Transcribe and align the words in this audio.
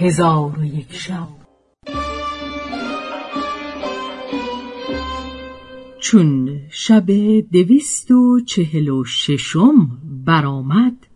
هزار 0.00 0.58
و 0.58 0.64
یک 0.64 0.92
شب. 0.92 1.28
چون 5.98 6.60
شب 6.70 7.06
دویست 7.52 8.10
و 8.10 8.40
چهل 8.46 8.88
و 8.88 9.04
ششم 9.04 9.98
برآمد 10.26 11.06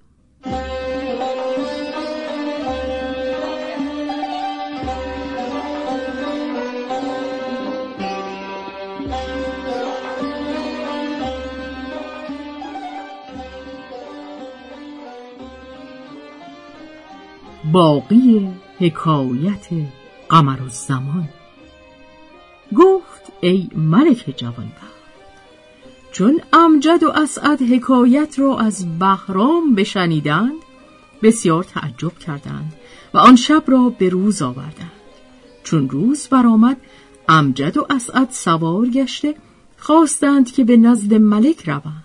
باقی 17.75 18.49
حکایت 18.79 19.67
قمر 20.29 20.63
الزمان 20.63 21.29
گفت 22.77 23.33
ای 23.41 23.69
ملک 23.77 24.35
جوانبخت 24.37 25.05
چون 26.13 26.41
امجد 26.53 27.03
و 27.03 27.11
اسعد 27.11 27.63
حکایت 27.63 28.39
را 28.39 28.59
از 28.59 28.99
بهرام 28.99 29.75
بشنیدند 29.75 30.53
بسیار 31.23 31.65
تعجب 31.65 32.19
کردند 32.19 32.73
و 33.15 33.19
آن 33.19 33.37
شب 33.37 33.63
را 33.67 33.89
به 33.99 34.09
روز 34.09 34.43
آوردند. 34.43 34.93
چون 35.65 35.91
روز 35.91 36.29
برآمد 36.29 36.77
امجد 37.29 37.77
و 37.77 37.87
اسعد 37.91 38.31
سوار 38.31 38.87
گشته 38.87 39.35
خواستند 39.79 40.53
که 40.53 40.65
به 40.65 40.77
نزد 40.77 41.15
ملک 41.15 41.69
روند. 41.69 42.05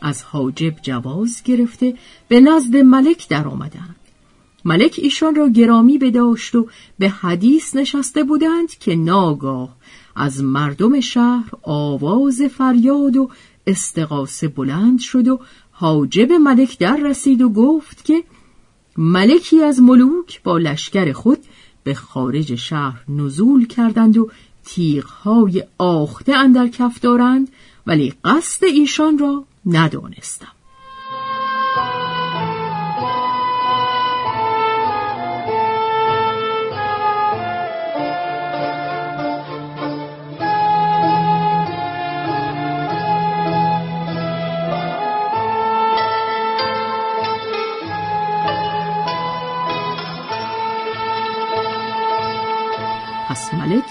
از 0.00 0.22
حاجب 0.22 0.74
جواز 0.82 1.42
گرفته 1.42 1.94
به 2.28 2.40
نزد 2.40 2.76
ملک 2.76 3.28
درآمدند. 3.28 3.93
ملک 4.64 5.00
ایشان 5.02 5.34
را 5.34 5.48
گرامی 5.48 5.98
بداشت 5.98 6.54
و 6.54 6.66
به 6.98 7.08
حدیث 7.08 7.76
نشسته 7.76 8.24
بودند 8.24 8.68
که 8.68 8.96
ناگاه 8.96 9.76
از 10.16 10.42
مردم 10.44 11.00
شهر 11.00 11.50
آواز 11.62 12.42
فریاد 12.42 13.16
و 13.16 13.30
استقاسه 13.66 14.48
بلند 14.48 15.00
شد 15.00 15.28
و 15.28 15.40
حاجب 15.70 16.32
ملک 16.32 16.78
در 16.78 16.96
رسید 16.96 17.42
و 17.42 17.48
گفت 17.48 18.04
که 18.04 18.24
ملکی 18.96 19.62
از 19.62 19.80
ملوک 19.80 20.42
با 20.42 20.58
لشکر 20.58 21.12
خود 21.12 21.38
به 21.84 21.94
خارج 21.94 22.54
شهر 22.54 23.04
نزول 23.08 23.66
کردند 23.66 24.18
و 24.18 24.30
تیغهای 24.64 25.64
آخته 25.78 26.36
اندر 26.36 26.68
کف 26.68 27.00
دارند 27.00 27.48
ولی 27.86 28.12
قصد 28.24 28.64
ایشان 28.64 29.18
را 29.18 29.44
ندانستم. 29.66 30.52
ملک 53.64 53.84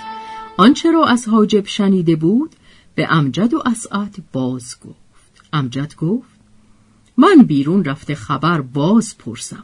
آنچه 0.57 0.91
را 0.91 1.05
از 1.05 1.27
حاجب 1.27 1.65
شنیده 1.65 2.15
بود 2.15 2.55
به 2.95 3.07
امجد 3.13 3.53
و 3.53 3.63
اسعد 3.65 4.15
باز 4.31 4.75
گفت. 4.85 5.45
امجد 5.53 5.95
گفت 5.95 6.29
من 7.17 7.43
بیرون 7.43 7.83
رفته 7.83 8.15
خبر 8.15 8.61
باز 8.61 9.17
پرسم. 9.17 9.63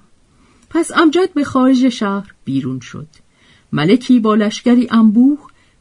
پس 0.70 0.92
امجد 0.92 1.34
به 1.34 1.44
خارج 1.44 1.90
شهر 1.90 2.34
بیرون 2.46 2.80
شد. 2.80 3.08
ملکی 3.72 4.20
با 4.20 4.36
لشکری 4.36 4.88
انبوه 4.92 5.40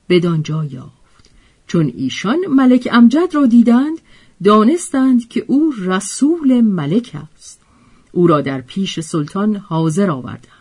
بدانجا 0.08 0.64
یافت. 0.64 1.30
چون 1.66 1.92
ایشان 1.96 2.38
ملک 2.48 2.88
امجد 2.92 3.34
را 3.34 3.46
دیدند 3.46 3.98
دانستند 4.44 5.28
که 5.28 5.44
او 5.46 5.72
رسول 5.78 6.60
ملک 6.60 7.16
است. 7.34 7.60
او 8.12 8.26
را 8.26 8.40
در 8.40 8.60
پیش 8.60 9.00
سلطان 9.00 9.56
حاضر 9.56 10.10
آوردند. 10.10 10.58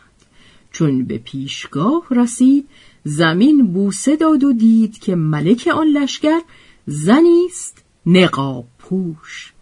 چون 0.72 1.06
به 1.06 1.18
پیشگاه 1.18 2.04
رسید 2.12 2.70
زمین 3.08 3.68
بوسه 3.74 4.16
داد 4.16 4.44
و 4.44 4.54
دید 4.54 5.00
که 5.00 5.16
ملک 5.16 5.70
آن 5.74 5.88
لشکر 5.88 6.42
زنی 6.88 7.46
است 7.46 7.84
نقاب 8.06 8.66
پوش 8.80 9.54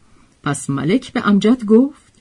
پس 0.44 0.70
ملک 0.70 1.14
به 1.14 1.28
امجد 1.28 1.66
گفت 1.66 2.14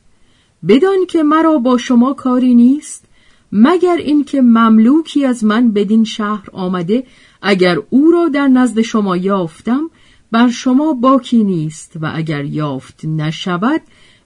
بدان 0.69 1.07
که 1.09 1.23
مرا 1.23 1.59
با 1.59 1.79
شما 1.79 2.13
کاری 2.13 2.55
نیست 2.55 3.05
مگر 3.53 3.97
اینکه 3.97 4.43
مملوکی 4.43 5.25
از 5.25 5.45
من 5.45 5.73
بدین 5.73 6.05
شهر 6.05 6.49
آمده 6.53 7.07
اگر 7.43 7.79
او 7.91 8.11
را 8.11 8.29
در 8.29 8.49
نزد 8.49 8.81
شما 8.81 9.17
یافتم 9.17 9.91
بر 10.33 10.49
شما 10.49 10.93
باکی 10.93 11.45
نیست 11.45 11.93
و 12.01 12.13
اگر 12.15 12.45
یافت 12.45 13.05
نشود 13.05 13.81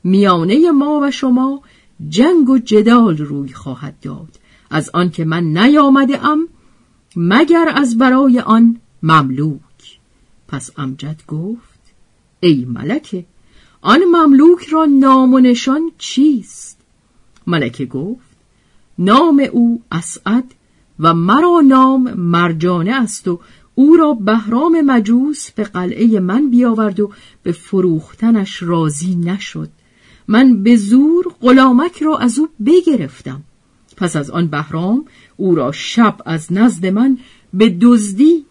میانه 0.05 0.71
ما 0.71 1.01
و 1.03 1.11
شما 1.11 1.63
جنگ 2.09 2.49
و 2.49 2.59
جدال 2.59 3.17
روی 3.17 3.53
خواهد 3.53 4.01
داد. 4.01 4.39
از 4.71 4.91
آنکه 4.95 5.25
من 5.25 5.45
نیامده 5.45 6.27
ام 6.27 6.49
مگر 7.17 7.73
از 7.75 7.99
برای 7.99 8.41
آن 8.41 8.81
مملوک؟ 9.03 9.99
پس 10.49 10.71
امجد 10.77 11.23
گفت 11.29 11.79
ای 12.41 12.67
ملکه 12.69 13.25
آن 13.81 14.05
مملوک 14.05 14.67
را 14.67 14.85
نام 14.85 15.35
و 15.35 15.39
نشان 15.39 15.91
چیست؟ 15.99 16.79
ملکه 17.47 17.87
گفت 17.87 18.37
نام 18.99 19.47
او 19.53 19.83
اسعد 19.93 20.55
و 21.01 21.15
مرا 21.15 21.61
نام 21.61 22.15
مرجانه 22.15 22.95
است 22.95 23.29
و 23.29 23.41
او 23.75 23.97
را 23.97 24.15
بهرام 24.15 24.81
مجوس 24.81 25.51
به 25.51 25.65
قلعه 25.65 26.21
من 26.21 26.51
بیاورد 26.51 27.01
و 27.01 27.13
به 27.43 27.53
فروختنش 27.53 28.63
راضی 28.63 29.17
نشد. 29.17 29.71
من 30.29 30.63
به 30.63 30.77
زور 30.77 31.25
غلامک 31.41 32.03
را 32.03 32.19
از 32.19 32.39
او 32.39 32.49
بگرفتم. 32.67 33.43
پس 33.99 34.17
از 34.17 34.31
آن 34.31 34.47
بهرام 34.47 35.05
او 35.37 35.55
را 35.55 35.73
شب 35.73 36.17
از 36.25 36.53
نزد 36.53 36.87
من 36.87 37.19
به 37.55 37.77
دزدی 37.81 38.45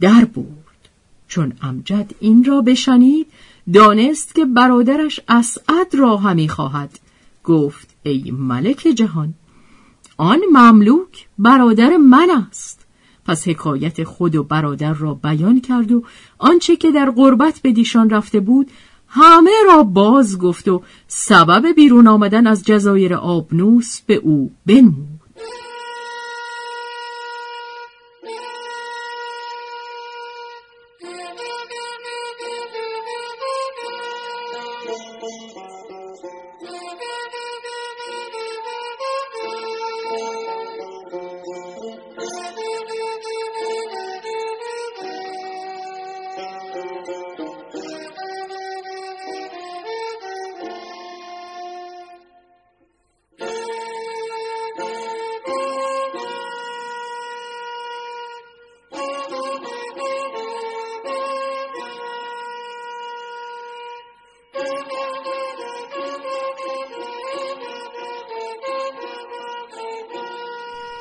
در 0.00 0.24
برد. 0.24 0.88
چون 1.28 1.52
امجد 1.62 2.14
این 2.20 2.44
را 2.44 2.60
بشنید 2.60 3.26
دانست 3.74 4.34
که 4.34 4.44
برادرش 4.44 5.20
اسعد 5.28 5.94
را 5.94 6.16
همی 6.16 6.48
خواهد. 6.48 6.98
گفت 7.44 7.88
ای 8.02 8.30
ملک 8.30 8.88
جهان 8.94 9.34
آن 10.16 10.40
مملوک 10.52 11.26
برادر 11.38 11.96
من 11.96 12.28
است. 12.48 12.86
پس 13.26 13.48
حکایت 13.48 14.04
خود 14.04 14.36
و 14.36 14.44
برادر 14.44 14.92
را 14.92 15.14
بیان 15.14 15.60
کرد 15.60 15.92
و 15.92 16.04
آنچه 16.38 16.76
که 16.76 16.90
در 16.90 17.10
غربت 17.10 17.60
به 17.62 17.72
دیشان 17.72 18.10
رفته 18.10 18.40
بود 18.40 18.70
همه 19.14 19.50
را 19.66 19.82
باز 19.82 20.38
گفت 20.38 20.68
و 20.68 20.82
سبب 21.06 21.66
بیرون 21.76 22.08
آمدن 22.08 22.46
از 22.46 22.64
جزایر 22.64 23.14
آبنوس 23.14 24.00
به 24.00 24.14
او 24.14 24.50
بنمود. 24.66 25.11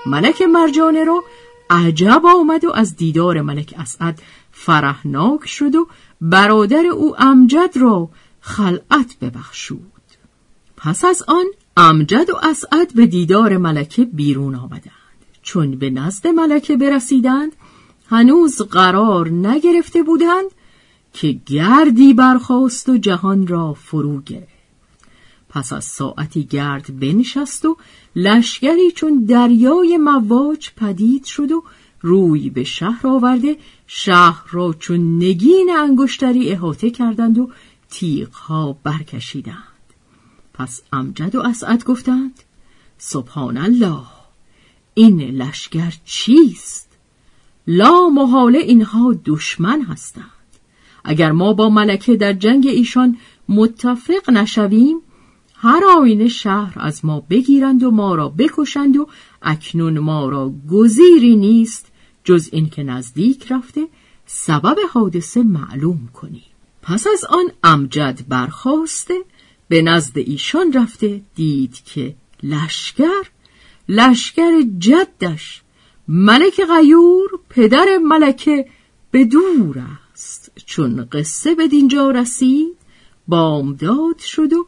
ملک 0.05 0.41
مرجانه 0.41 1.03
رو 1.03 1.23
عجب 1.69 2.21
آمد 2.25 2.65
و 2.65 2.71
از 2.71 2.95
دیدار 2.95 3.41
ملک 3.41 3.73
اسعد 3.77 4.21
فرحناک 4.51 5.47
شد 5.47 5.75
و 5.75 5.87
برادر 6.21 6.85
او 6.85 7.21
امجد 7.21 7.69
را 7.75 8.09
خلعت 8.41 9.15
ببخشود. 9.21 9.81
پس 10.77 11.05
از 11.05 11.23
آن 11.27 11.45
امجد 11.77 12.29
و 12.29 12.35
اسعد 12.43 12.93
به 12.95 13.05
دیدار 13.05 13.57
ملکه 13.57 14.05
بیرون 14.05 14.55
آمدند. 14.55 14.91
چون 15.41 15.71
به 15.71 15.89
نزد 15.89 16.27
ملکه 16.27 16.77
برسیدند 16.77 17.51
هنوز 18.07 18.61
قرار 18.61 19.29
نگرفته 19.29 20.03
بودند 20.03 20.51
که 21.13 21.39
گردی 21.45 22.13
برخاست 22.13 22.89
و 22.89 22.97
جهان 22.97 23.47
را 23.47 23.73
فرو 23.73 24.21
گرفت. 24.21 24.60
پس 25.51 25.73
از 25.73 25.85
ساعتی 25.85 26.43
گرد 26.43 26.99
بنشست 26.99 27.65
و 27.65 27.77
لشگری 28.15 28.91
چون 28.91 29.25
دریای 29.25 29.97
مواج 29.97 30.69
پدید 30.77 31.25
شد 31.25 31.51
و 31.51 31.63
روی 32.01 32.49
به 32.49 32.63
شهر 32.63 33.07
آورده 33.07 33.57
شهر 33.87 34.43
را 34.51 34.75
چون 34.79 35.17
نگین 35.17 35.69
انگشتری 35.77 36.49
احاطه 36.49 36.89
کردند 36.89 37.37
و 37.37 37.49
تیغها 37.89 38.77
برکشیدند. 38.83 39.57
پس 40.53 40.81
امجد 40.93 41.35
و 41.35 41.41
اسعد 41.41 41.83
گفتند 41.83 42.39
سبحان 42.97 43.57
الله 43.57 44.03
این 44.93 45.21
لشگر 45.21 45.93
چیست؟ 46.05 46.89
لا 47.67 48.09
محاله 48.09 48.59
اینها 48.59 49.15
دشمن 49.25 49.81
هستند. 49.81 50.25
اگر 51.03 51.31
ما 51.31 51.53
با 51.53 51.69
ملکه 51.69 52.15
در 52.15 52.33
جنگ 52.33 52.67
ایشان 52.67 53.17
متفق 53.49 54.29
نشویم 54.29 55.01
هر 55.63 55.83
آینه 55.97 56.27
شهر 56.27 56.73
از 56.75 57.05
ما 57.05 57.19
بگیرند 57.29 57.83
و 57.83 57.91
ما 57.91 58.15
را 58.15 58.29
بکشند 58.29 58.97
و 58.97 59.07
اکنون 59.41 59.99
ما 59.99 60.29
را 60.29 60.53
گزیری 60.71 61.35
نیست 61.35 61.91
جز 62.23 62.49
اینکه 62.51 62.83
نزدیک 62.83 63.51
رفته 63.51 63.87
سبب 64.25 64.77
حادثه 64.93 65.43
معلوم 65.43 66.09
کنیم. 66.13 66.51
پس 66.81 67.07
از 67.13 67.25
آن 67.29 67.45
امجد 67.63 68.19
برخواسته 68.27 69.13
به 69.67 69.81
نزد 69.81 70.17
ایشان 70.17 70.73
رفته 70.73 71.21
دید 71.35 71.83
که 71.85 72.15
لشکر 72.43 73.23
لشکر 73.89 74.61
جدش 74.79 75.61
ملک 76.07 76.61
غیور 76.61 77.29
پدر 77.49 77.97
ملکه 77.97 78.65
به 79.11 79.25
دور 79.25 79.83
است. 80.13 80.51
چون 80.65 81.05
قصه 81.05 81.55
به 81.55 81.67
دینجا 81.67 82.11
رسید 82.11 82.77
بامداد 83.27 84.19
شد 84.19 84.53
و 84.53 84.67